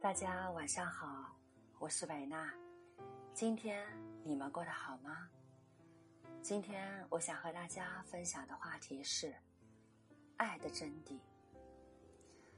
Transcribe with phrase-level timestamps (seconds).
[0.00, 1.36] 大家晚上好，
[1.78, 2.50] 我是维娜。
[3.34, 3.86] 今天
[4.24, 5.28] 你们过得好吗？
[6.40, 9.34] 今天我想和大家分享的话题是
[10.38, 11.20] 爱的真谛。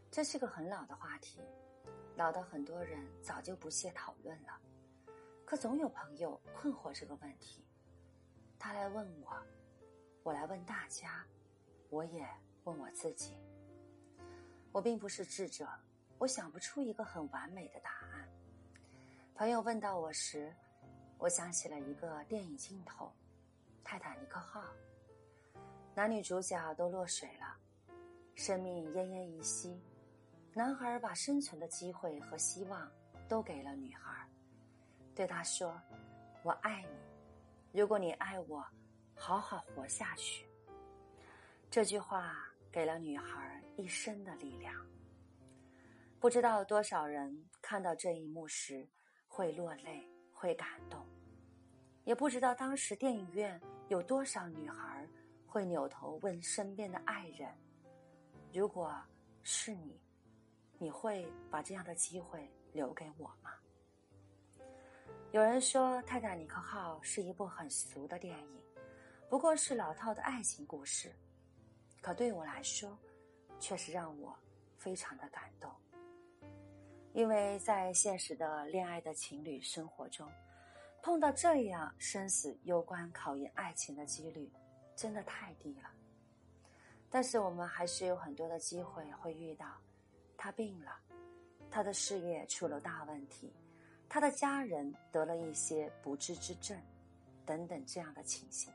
[0.08, 1.40] 这是个很老的话题，
[2.14, 4.60] 老的很多人早就不屑讨论了。
[5.44, 7.66] 可总有朋友困惑这个问题，
[8.56, 9.36] 他来问我，
[10.22, 11.26] 我来问大家，
[11.90, 12.24] 我也
[12.62, 13.36] 问我自己。
[14.70, 15.68] 我并不是智者。
[16.22, 18.28] 我想不出一个很完美的答案。
[19.34, 20.54] 朋友问到我时，
[21.18, 23.06] 我想起了一个电影镜头，
[23.82, 24.62] 《泰坦尼克号》。
[25.96, 27.56] 男女主角都落水了，
[28.36, 29.82] 生命奄奄一息。
[30.54, 32.88] 男孩把生存的机会和希望
[33.28, 34.24] 都给了女孩，
[35.16, 35.76] 对她说
[36.44, 36.84] ：“我爱
[37.72, 38.64] 你，如果你爱我，
[39.16, 40.46] 好好活下去。”
[41.68, 42.36] 这句话
[42.70, 44.72] 给了女孩一生的力量。
[46.22, 48.88] 不知道多少人看到这一幕时
[49.26, 51.04] 会落泪、会感动，
[52.04, 55.04] 也不知道当时电影院有多少女孩
[55.48, 57.52] 会扭头问身边的爱人
[58.54, 58.94] ：“如果
[59.42, 60.00] 是你，
[60.78, 63.50] 你会把这样的机会留给我吗？”
[65.32, 68.62] 有人说，《泰坦尼克号》是一部很俗的电影，
[69.28, 71.12] 不过是老套的爱情故事，
[72.00, 72.96] 可对我来说，
[73.58, 74.38] 却是让我
[74.78, 75.68] 非常的感动。
[77.14, 80.26] 因为在现实的恋爱的情侣生活中，
[81.02, 84.50] 碰到这样生死攸关、考验爱情的几率，
[84.96, 85.90] 真的太低了。
[87.10, 89.66] 但是我们还是有很多的机会会遇到，
[90.38, 90.98] 他病了，
[91.70, 93.52] 他的事业出了大问题，
[94.08, 96.80] 他的家人得了一些不治之症，
[97.44, 98.72] 等等这样的情形。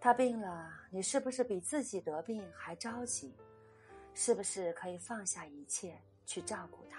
[0.00, 3.34] 他病了，你是不是比自己得病还着急？
[4.14, 5.94] 是不是可以放下一切？
[6.24, 6.91] 去照顾他，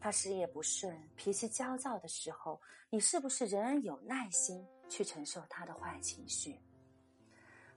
[0.00, 6.58] 他事业不顺、脾气焦躁的时候，你是不是仍然有耐心去承受他的坏情绪？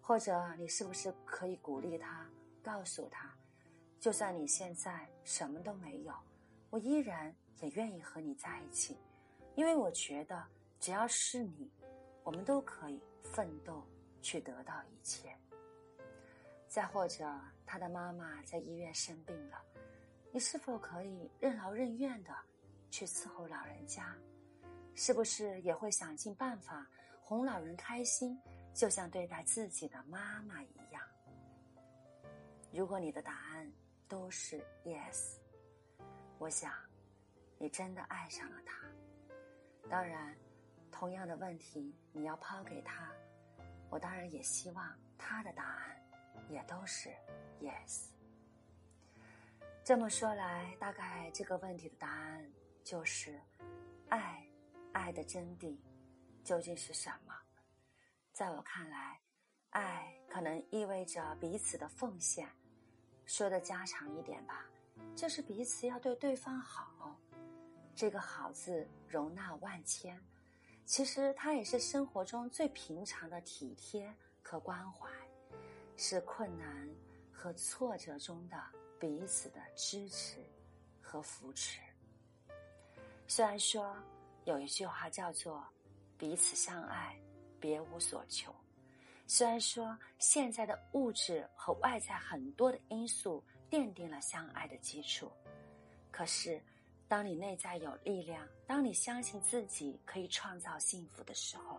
[0.02, 2.26] 或者你是不是可以鼓励他，
[2.62, 3.34] 告诉他，
[4.00, 6.14] 就算你现在什么都没有，
[6.70, 8.98] 我依然也愿意和你在一起，
[9.56, 10.42] 因为我觉得
[10.80, 11.70] 只要是你，
[12.24, 13.86] 我们都可以奋斗
[14.22, 15.34] 去得到一切。
[16.68, 17.30] 再或者，
[17.66, 19.62] 他的妈妈在医院生病了。
[20.34, 22.36] 你是否可以任劳任怨的
[22.90, 24.18] 去伺候老人家？
[24.96, 26.88] 是不是也会想尽办法
[27.22, 28.36] 哄老人开心，
[28.74, 31.04] 就像对待自己的妈妈一样？
[32.72, 33.72] 如果你的答案
[34.08, 35.36] 都是 yes，
[36.40, 36.74] 我想
[37.60, 38.76] 你真的爱上了他。
[39.88, 40.36] 当然，
[40.92, 43.12] 同样的问题你要抛给他，
[43.92, 46.04] 我当然也希望他的答案
[46.50, 47.12] 也都是
[47.62, 48.08] yes。
[49.86, 52.50] 这么说来，大概这个问题的答案
[52.86, 53.38] 就是：
[54.08, 54.42] 爱，
[54.94, 55.78] 爱的真谛
[56.42, 57.36] 究竟是什么？
[58.32, 59.20] 在我看来，
[59.72, 62.48] 爱可能意味着彼此的奉献。
[63.26, 64.66] 说的家常一点吧，
[65.18, 67.20] 就是彼此要对对方好。
[67.94, 70.18] 这个“好”字容纳万千，
[70.86, 75.10] 其实它也是生活中最平常的体贴和关怀，
[75.98, 76.90] 是困难
[77.34, 78.58] 和挫折中的。
[79.04, 80.38] 彼此的支持
[81.02, 81.82] 和扶持。
[83.28, 83.94] 虽然说
[84.46, 85.62] 有一句话叫做
[86.18, 87.14] “彼此相爱，
[87.60, 88.56] 别无所求”，
[89.28, 95.30] 虽然说现在的物质和外在很多的因素奠定了相爱的基础，
[96.10, 96.64] 可是
[97.06, 101.78] 当你内在有力量，当你相信自己可以创造幸福的时候，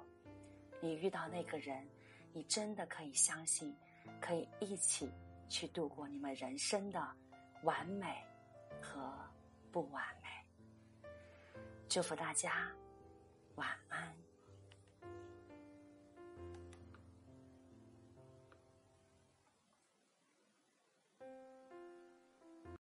[0.78, 1.88] 你遇到那个人，
[2.34, 3.74] 你真的可以相信，
[4.20, 5.08] 可以一起。
[5.54, 7.00] 去度过你们人生的
[7.62, 8.26] 完美
[8.82, 9.00] 和
[9.70, 10.28] 不完美。
[11.88, 12.68] 祝福大家
[13.54, 14.33] 晚安。